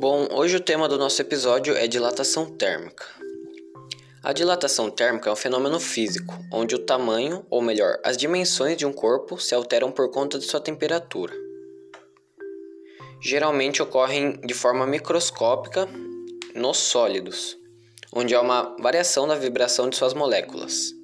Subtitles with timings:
[0.00, 3.04] Bom, hoje o tema do nosso episódio é dilatação térmica.
[4.22, 8.86] A dilatação térmica é um fenômeno físico, onde o tamanho, ou melhor, as dimensões de
[8.86, 11.34] um corpo se alteram por conta de sua temperatura.
[13.22, 15.86] Geralmente ocorrem de forma microscópica
[16.54, 17.58] nos sólidos,
[18.10, 20.94] onde há uma variação da vibração de suas moléculas.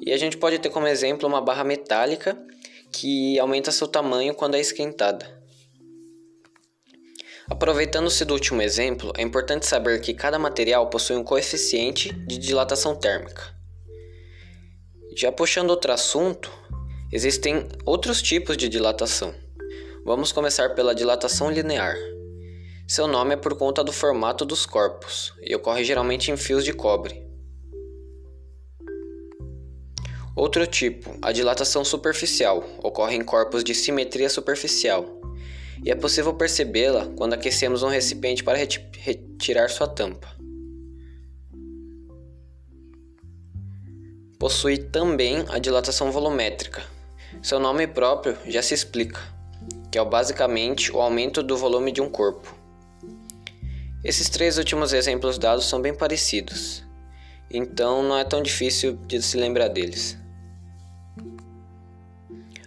[0.00, 2.42] E a gente pode ter como exemplo uma barra metálica
[2.90, 5.41] que aumenta seu tamanho quando é esquentada.
[7.52, 12.96] Aproveitando-se do último exemplo, é importante saber que cada material possui um coeficiente de dilatação
[12.96, 13.42] térmica.
[15.14, 16.50] Já puxando outro assunto,
[17.12, 19.34] existem outros tipos de dilatação.
[20.02, 21.94] Vamos começar pela dilatação linear.
[22.88, 26.72] Seu nome é por conta do formato dos corpos e ocorre geralmente em fios de
[26.72, 27.22] cobre.
[30.34, 35.20] Outro tipo, a dilatação superficial, ocorre em corpos de simetria superficial
[35.84, 40.28] e é possível percebê-la quando aquecemos um recipiente para retirar sua tampa.
[44.38, 46.82] Possui também a dilatação volumétrica.
[47.42, 49.20] Seu nome próprio já se explica,
[49.90, 52.54] que é basicamente o aumento do volume de um corpo.
[54.04, 56.84] Esses três últimos exemplos dados são bem parecidos,
[57.48, 60.18] então não é tão difícil de se lembrar deles.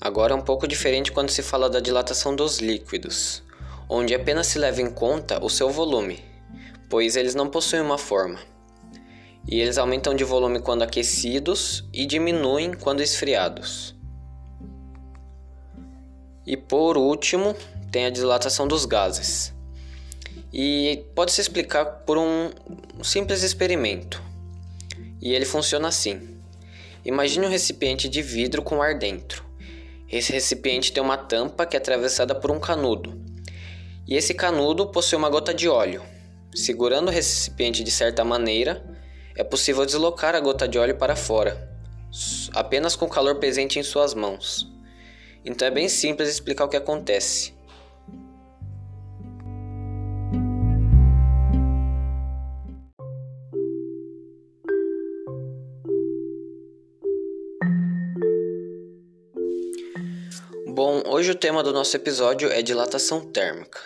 [0.00, 3.42] Agora é um pouco diferente quando se fala da dilatação dos líquidos,
[3.86, 6.24] onde apenas se leva em conta o seu volume,
[6.88, 8.38] pois eles não possuem uma forma.
[9.46, 13.94] E eles aumentam de volume quando aquecidos e diminuem quando esfriados.
[16.46, 17.54] E por último,
[17.92, 19.52] tem a dilatação dos gases.
[20.50, 22.50] E pode se explicar por um
[23.02, 24.22] simples experimento.
[25.20, 26.40] E ele funciona assim:
[27.04, 29.49] imagine um recipiente de vidro com ar dentro.
[30.10, 33.20] Esse recipiente tem uma tampa que é atravessada por um canudo.
[34.08, 36.02] E esse canudo possui uma gota de óleo.
[36.52, 38.84] Segurando o recipiente de certa maneira,
[39.36, 41.70] é possível deslocar a gota de óleo para fora,
[42.52, 44.68] apenas com o calor presente em suas mãos.
[45.44, 47.54] Então é bem simples explicar o que acontece.
[60.82, 63.78] Bom, hoje o tema do nosso episódio é dilatação térmica.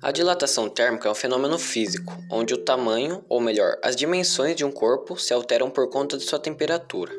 [0.00, 4.64] A dilatação térmica é um fenômeno físico, onde o tamanho, ou melhor, as dimensões de
[4.64, 7.12] um corpo se alteram por conta de sua temperatura.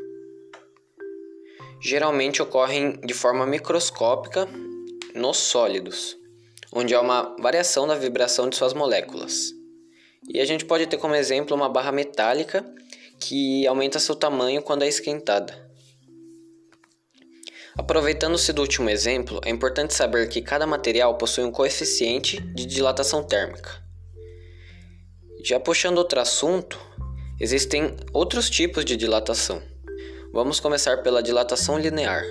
[1.80, 4.48] Geralmente ocorrem de forma microscópica
[5.14, 6.18] nos sólidos,
[6.74, 9.54] onde há uma variação da vibração de suas moléculas.
[10.28, 12.66] E a gente pode ter como exemplo uma barra metálica
[13.20, 15.65] que aumenta seu tamanho quando é esquentada.
[17.78, 23.22] Aproveitando-se do último exemplo, é importante saber que cada material possui um coeficiente de dilatação
[23.22, 23.84] térmica.
[25.44, 26.80] Já puxando outro assunto,
[27.40, 29.62] existem outros tipos de dilatação.
[30.32, 32.24] Vamos começar pela dilatação linear.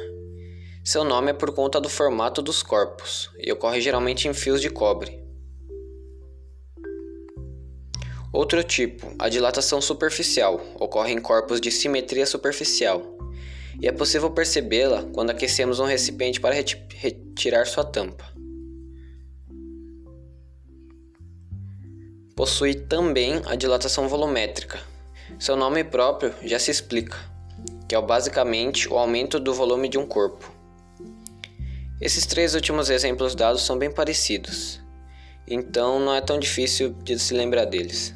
[0.83, 4.71] Seu nome é por conta do formato dos corpos e ocorre geralmente em fios de
[4.71, 5.23] cobre.
[8.33, 13.15] Outro tipo, a dilatação superficial, ocorre em corpos de simetria superficial
[13.81, 18.25] e é possível percebê-la quando aquecemos um recipiente para retirar sua tampa.
[22.37, 24.81] Possui também a dilatação volumétrica.
[25.39, 27.17] Seu nome próprio já se explica,
[27.89, 30.53] que é basicamente o aumento do volume de um corpo.
[32.01, 34.81] Esses três últimos exemplos dados são bem parecidos,
[35.47, 38.13] então não é tão difícil de se lembrar deles.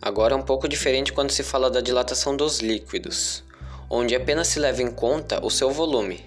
[0.00, 3.42] Agora é um pouco diferente quando se fala da dilatação dos líquidos,
[3.88, 6.24] onde apenas se leva em conta o seu volume,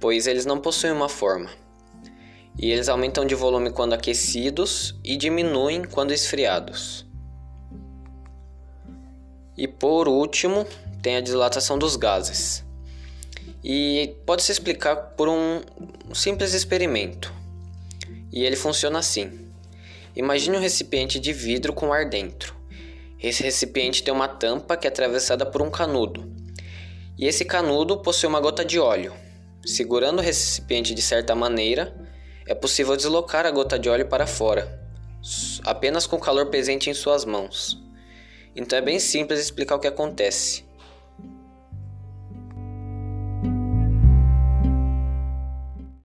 [0.00, 1.50] pois eles não possuem uma forma.
[2.58, 7.06] E eles aumentam de volume quando aquecidos e diminuem quando esfriados.
[9.56, 10.66] E por último,
[11.02, 12.64] tem a dilatação dos gases.
[13.62, 15.60] E pode se explicar por um
[16.12, 17.32] simples experimento.
[18.32, 19.48] E ele funciona assim:
[20.14, 22.55] imagine um recipiente de vidro com ar dentro.
[23.26, 26.32] Esse recipiente tem uma tampa que é atravessada por um canudo.
[27.18, 29.12] E esse canudo possui uma gota de óleo.
[29.64, 31.92] Segurando o recipiente de certa maneira,
[32.46, 34.80] é possível deslocar a gota de óleo para fora,
[35.64, 37.76] apenas com o calor presente em suas mãos.
[38.54, 40.64] Então é bem simples explicar o que acontece.